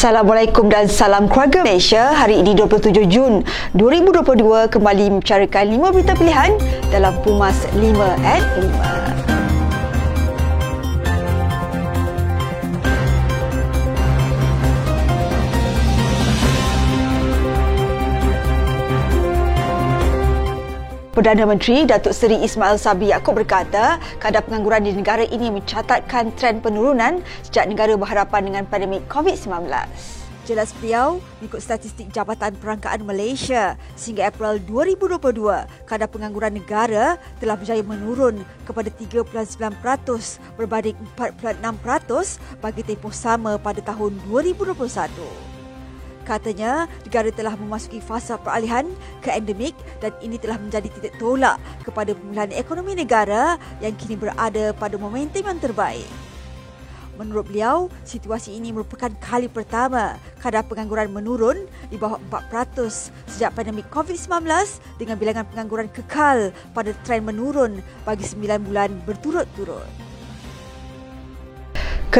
Assalamualaikum 0.00 0.72
dan 0.72 0.88
salam 0.88 1.28
keluarga 1.28 1.60
Malaysia. 1.60 2.16
Hari 2.16 2.40
ini 2.40 2.56
27 2.56 3.04
Jun 3.04 3.44
2022 3.76 4.72
kembali 4.72 5.20
membicarakan 5.20 5.76
5 5.76 5.92
berita 5.92 6.16
pilihan 6.16 6.56
dalam 6.88 7.12
Pumas 7.20 7.68
5 7.76 7.84
at 8.24 8.40
5. 8.96 8.99
Perdana 21.20 21.44
Menteri 21.44 21.84
Datuk 21.84 22.16
Seri 22.16 22.40
Ismail 22.40 22.80
Sabri 22.80 23.12
Yaakob 23.12 23.36
berkata, 23.36 24.00
kadar 24.16 24.40
pengangguran 24.40 24.88
di 24.88 24.96
negara 24.96 25.20
ini 25.28 25.52
mencatatkan 25.52 26.32
tren 26.32 26.64
penurunan 26.64 27.20
sejak 27.44 27.68
negara 27.68 27.92
berhadapan 27.92 28.48
dengan 28.48 28.64
pandemik 28.64 29.04
COVID-19. 29.12 29.68
Jelas 30.48 30.72
beliau, 30.80 31.20
mengikut 31.36 31.60
statistik 31.60 32.08
Jabatan 32.08 32.56
Perangkaan 32.56 33.04
Malaysia, 33.04 33.76
sehingga 34.00 34.32
April 34.32 34.64
2022, 34.64 35.68
kadar 35.84 36.08
pengangguran 36.08 36.56
negara 36.56 37.20
telah 37.36 37.60
berjaya 37.60 37.84
menurun 37.84 38.40
kepada 38.64 38.88
3.9% 38.88 39.76
berbanding 40.56 40.96
4.6% 41.20 42.64
bagi 42.64 42.80
tempoh 42.80 43.12
sama 43.12 43.60
pada 43.60 43.84
tahun 43.84 44.16
2021. 44.24 45.59
Katanya, 46.30 46.86
negara 47.02 47.26
telah 47.34 47.58
memasuki 47.58 47.98
fasa 47.98 48.38
peralihan 48.38 48.86
ke 49.18 49.34
endemik 49.34 49.74
dan 49.98 50.14
ini 50.22 50.38
telah 50.38 50.62
menjadi 50.62 50.86
titik 50.86 51.18
tolak 51.18 51.58
kepada 51.82 52.14
pemulihan 52.14 52.54
ekonomi 52.54 52.94
negara 52.94 53.58
yang 53.82 53.98
kini 53.98 54.14
berada 54.14 54.70
pada 54.78 54.94
momentum 54.94 55.42
yang 55.42 55.58
terbaik. 55.58 56.06
Menurut 57.18 57.50
beliau, 57.50 57.90
situasi 58.06 58.54
ini 58.54 58.70
merupakan 58.70 59.10
kali 59.18 59.50
pertama 59.50 60.22
kadar 60.38 60.62
pengangguran 60.70 61.10
menurun 61.10 61.66
di 61.90 61.98
bawah 61.98 62.22
4% 62.30 62.78
sejak 63.26 63.50
pandemik 63.58 63.90
COVID-19 63.90 64.46
dengan 65.02 65.18
bilangan 65.18 65.50
pengangguran 65.50 65.90
kekal 65.90 66.54
pada 66.70 66.94
tren 67.02 67.26
menurun 67.26 67.82
bagi 68.06 68.22
9 68.22 68.70
bulan 68.70 68.94
berturut-turut. 69.02 70.09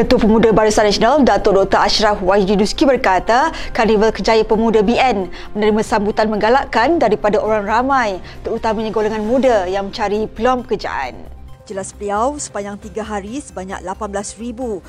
Ketua 0.00 0.16
Pemuda 0.16 0.48
Barisan 0.48 0.88
Nasional 0.88 1.20
Datuk 1.20 1.60
Dr. 1.60 1.76
Ashraf 1.76 2.24
Wajdi 2.24 2.56
Duski 2.56 2.88
berkata, 2.88 3.52
Karnival 3.76 4.16
Kejaya 4.16 4.40
Pemuda 4.48 4.80
BN 4.80 5.28
menerima 5.52 5.84
sambutan 5.84 6.32
menggalakkan 6.32 6.96
daripada 6.96 7.36
orang 7.36 7.68
ramai, 7.68 8.16
terutamanya 8.40 8.96
golongan 8.96 9.20
muda 9.20 9.68
yang 9.68 9.92
mencari 9.92 10.24
peluang 10.24 10.64
pekerjaan. 10.64 11.20
Jelas 11.68 11.92
beliau, 11.92 12.32
sepanjang 12.40 12.80
tiga 12.80 13.04
hari 13.04 13.44
sebanyak 13.44 13.76
18,425 13.84 14.80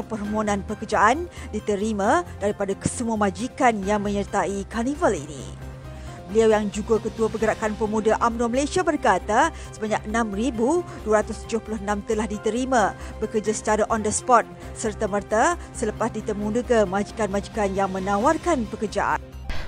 permohonan 0.00 0.64
pekerjaan 0.64 1.28
diterima 1.52 2.24
daripada 2.40 2.72
kesemua 2.72 3.20
majikan 3.20 3.84
yang 3.84 4.00
menyertai 4.00 4.64
karnival 4.64 5.12
ini. 5.12 5.63
Beliau 6.28 6.56
yang 6.56 6.72
juga 6.72 6.96
Ketua 6.96 7.28
Pergerakan 7.28 7.76
Pemuda 7.76 8.16
UMNO 8.16 8.48
Malaysia 8.48 8.80
berkata 8.80 9.52
sebanyak 9.76 10.08
6,276 10.08 12.08
telah 12.08 12.24
diterima 12.24 12.96
bekerja 13.20 13.52
secara 13.52 13.84
on 13.92 14.00
the 14.00 14.08
spot 14.08 14.48
serta 14.72 15.04
merta 15.04 15.60
selepas 15.76 16.08
ditemukan 16.08 16.88
majikan-majikan 16.88 17.68
yang 17.76 17.92
menawarkan 17.92 18.64
pekerjaan. 18.72 19.20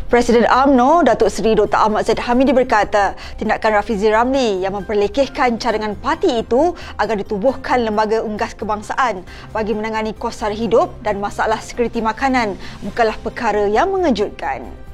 Presiden 0.07 0.47
UMNO, 0.47 1.03
Datuk 1.03 1.27
Seri 1.27 1.59
Dr. 1.59 1.75
Ahmad 1.75 2.07
Zaid 2.07 2.23
Hamidi 2.23 2.55
berkata, 2.55 3.19
tindakan 3.43 3.83
Rafizi 3.83 4.07
Ramli 4.07 4.63
yang 4.63 4.79
memperlekehkan 4.79 5.59
cadangan 5.59 5.99
parti 5.99 6.47
itu 6.47 6.79
agar 6.95 7.19
ditubuhkan 7.19 7.83
lembaga 7.83 8.23
unggas 8.23 8.55
kebangsaan 8.55 9.27
bagi 9.51 9.75
menangani 9.75 10.15
kos 10.15 10.39
sara 10.39 10.55
hidup 10.55 10.95
dan 11.03 11.19
masalah 11.19 11.59
sekuriti 11.59 11.99
makanan 11.99 12.55
bukanlah 12.87 13.19
perkara 13.19 13.67
yang 13.67 13.91
mengejutkan. 13.91 14.87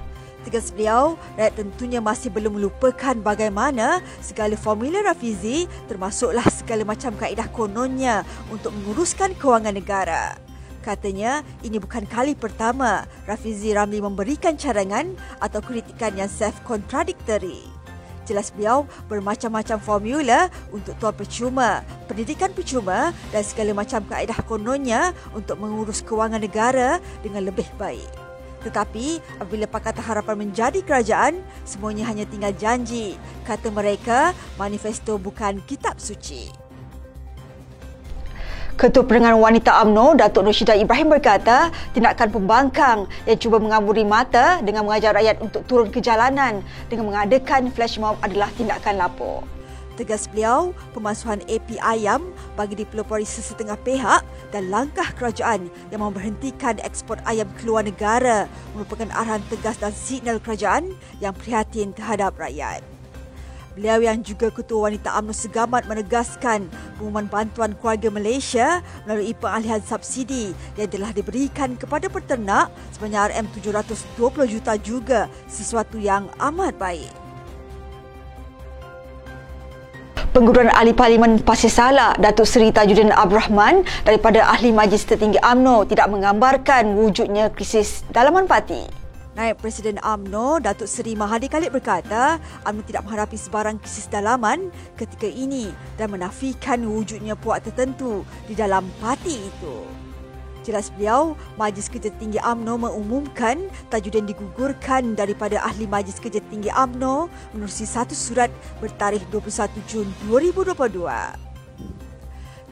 Tegas 0.42 0.74
beliau, 0.74 1.14
rakyat 1.38 1.54
tentunya 1.54 2.02
masih 2.02 2.26
belum 2.34 2.58
melupakan 2.58 3.14
bagaimana 3.14 4.02
segala 4.18 4.58
formula 4.58 4.98
Rafizi 5.06 5.70
termasuklah 5.86 6.42
segala 6.50 6.82
macam 6.82 7.14
kaedah 7.14 7.46
kononnya 7.54 8.26
untuk 8.50 8.74
menguruskan 8.74 9.38
kewangan 9.38 9.78
negara. 9.78 10.34
Katanya, 10.82 11.46
ini 11.62 11.78
bukan 11.78 12.02
kali 12.10 12.34
pertama 12.34 13.06
Rafizi 13.22 13.70
Ramli 13.70 14.02
memberikan 14.02 14.58
cadangan 14.58 15.14
atau 15.38 15.62
kritikan 15.62 16.10
yang 16.18 16.26
self-contradictory. 16.26 17.62
Jelas 18.26 18.50
beliau 18.50 18.86
bermacam-macam 19.06 19.78
formula 19.78 20.50
untuk 20.74 20.98
tuan 20.98 21.14
percuma, 21.14 21.86
pendidikan 22.10 22.50
percuma 22.50 23.14
dan 23.30 23.42
segala 23.46 23.78
macam 23.78 24.02
kaedah 24.10 24.42
kononnya 24.42 25.14
untuk 25.38 25.58
mengurus 25.62 26.02
kewangan 26.02 26.42
negara 26.42 26.98
dengan 27.22 27.46
lebih 27.46 27.66
baik. 27.78 28.31
Tetapi 28.62 29.20
apabila 29.42 29.66
Pakatan 29.66 30.02
Harapan 30.02 30.48
menjadi 30.48 30.80
kerajaan, 30.82 31.42
semuanya 31.66 32.06
hanya 32.06 32.26
tinggal 32.26 32.54
janji. 32.54 33.18
Kata 33.42 33.70
mereka, 33.74 34.32
manifesto 34.54 35.18
bukan 35.18 35.58
kitab 35.66 35.98
suci. 35.98 36.62
Ketua 38.72 39.04
Perengan 39.04 39.36
Wanita 39.36 39.84
AMNO, 39.84 40.16
Datuk 40.16 40.48
Nur 40.48 40.56
Syidah 40.56 40.74
Ibrahim 40.80 41.12
berkata, 41.12 41.68
tindakan 41.92 42.32
pembangkang 42.32 42.98
yang 43.28 43.38
cuba 43.38 43.60
mengaburi 43.60 44.02
mata 44.02 44.64
dengan 44.64 44.88
mengajar 44.88 45.12
rakyat 45.12 45.44
untuk 45.44 45.62
turun 45.68 45.92
ke 45.92 46.00
jalanan 46.00 46.64
dengan 46.88 47.12
mengadakan 47.12 47.68
flash 47.68 48.00
mob 48.00 48.16
adalah 48.24 48.48
tindakan 48.56 48.96
lapor. 48.96 49.44
Tegas 49.92 50.24
beliau, 50.24 50.72
pemasuhan 50.96 51.44
AP 51.52 51.76
ayam 51.84 52.32
bagi 52.56 52.80
dipelopori 52.80 53.28
sesetengah 53.28 53.76
pihak 53.84 54.24
dan 54.48 54.72
langkah 54.72 55.04
kerajaan 55.20 55.68
yang 55.92 56.00
memberhentikan 56.00 56.80
ekspor 56.80 57.20
ayam 57.28 57.44
keluar 57.60 57.84
negara 57.84 58.48
merupakan 58.72 59.12
arahan 59.12 59.44
tegas 59.52 59.76
dan 59.76 59.92
signal 59.92 60.40
kerajaan 60.40 60.96
yang 61.20 61.36
prihatin 61.36 61.92
terhadap 61.92 62.32
rakyat. 62.40 62.80
Beliau 63.72 64.04
yang 64.04 64.20
juga 64.20 64.52
Ketua 64.52 64.88
Wanita 64.88 65.16
UMNO 65.16 65.32
Segamat 65.32 65.88
menegaskan 65.88 66.68
pengumuman 66.96 67.24
bantuan 67.24 67.72
keluarga 67.76 68.12
Malaysia 68.12 68.84
melalui 69.08 69.32
pengalihan 69.32 69.80
subsidi 69.80 70.52
yang 70.76 70.92
telah 70.92 71.12
diberikan 71.12 71.72
kepada 71.80 72.12
peternak 72.12 72.68
sebanyak 72.92 73.32
RM720 73.32 74.40
juta 74.48 74.72
juga 74.76 75.20
sesuatu 75.48 75.96
yang 75.96 76.28
amat 76.36 76.76
baik. 76.76 77.21
Pengurusan 80.32 80.72
Ahli 80.72 80.96
Parlimen 80.96 81.44
Pasir 81.44 81.68
Salak 81.68 82.16
Datuk 82.16 82.48
Seri 82.48 82.72
Tajuddin 82.72 83.12
Abdul 83.12 83.36
Rahman 83.36 83.84
daripada 84.00 84.40
Ahli 84.48 84.72
Majlis 84.72 85.04
Tertinggi 85.04 85.36
AMNO 85.36 85.84
tidak 85.84 86.08
menggambarkan 86.08 86.96
wujudnya 86.96 87.52
krisis 87.52 88.00
dalaman 88.16 88.48
parti. 88.48 88.80
Naib 89.36 89.60
Presiden 89.60 90.00
AMNO 90.00 90.64
Datuk 90.64 90.88
Seri 90.88 91.12
Mahathir 91.20 91.52
Khalid 91.52 91.68
berkata 91.68 92.40
AMNO 92.64 92.80
tidak 92.88 93.04
menghadapi 93.04 93.36
sebarang 93.36 93.76
krisis 93.76 94.08
dalaman 94.08 94.72
ketika 94.96 95.28
ini 95.28 95.68
dan 96.00 96.08
menafikan 96.08 96.80
wujudnya 96.80 97.36
puak 97.36 97.68
tertentu 97.68 98.24
di 98.48 98.56
dalam 98.56 98.88
parti 99.04 99.36
itu. 99.36 99.84
Jelas 100.62 100.94
beliau, 100.94 101.34
Majlis 101.58 101.90
Kerja 101.90 102.14
Tinggi 102.22 102.38
AMNO 102.38 102.86
mengumumkan 102.86 103.66
Tajuddin 103.90 104.30
digugurkan 104.30 105.18
daripada 105.18 105.58
Ahli 105.58 105.90
Majlis 105.90 106.22
Kerja 106.22 106.38
Tinggi 106.54 106.70
AMNO 106.70 107.26
menerusi 107.50 107.82
satu 107.82 108.14
surat 108.14 108.46
bertarikh 108.78 109.26
21 109.34 109.74
Jun 109.90 110.06
2022. 110.30 111.02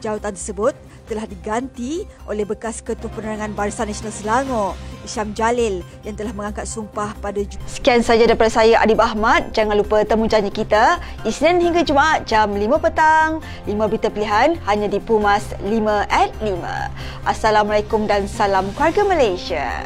Jawatan 0.01 0.33
tersebut 0.33 0.73
telah 1.11 1.27
diganti 1.27 2.07
oleh 2.31 2.47
bekas 2.47 2.81
Ketua 2.81 3.11
Penerangan 3.11 3.53
Barisan 3.53 3.91
Nasional 3.91 4.15
Selangor, 4.15 4.73
Isyam 5.11 5.35
Jalil 5.35 5.83
yang 6.07 6.15
telah 6.15 6.31
mengangkat 6.31 6.71
sumpah 6.71 7.19
pada 7.19 7.43
Sekian 7.67 7.99
saja 7.99 8.31
daripada 8.31 8.47
saya 8.47 8.79
Adib 8.79 9.03
Ahmad. 9.03 9.51
Jangan 9.51 9.75
lupa 9.75 10.07
temu 10.07 10.31
janji 10.31 10.55
kita 10.55 11.03
Isnin 11.27 11.59
hingga 11.59 11.83
Jumaat 11.83 12.31
jam 12.31 12.55
5 12.55 12.63
petang. 12.79 13.43
5 13.67 13.91
berita 13.91 14.07
pilihan 14.07 14.55
hanya 14.71 14.87
di 14.87 15.03
Pumas 15.03 15.51
5 15.67 16.07
at 16.07 16.31
5. 16.39 17.27
Assalamualaikum 17.27 18.07
dan 18.07 18.31
salam 18.31 18.71
keluarga 18.79 19.03
Malaysia. 19.03 19.83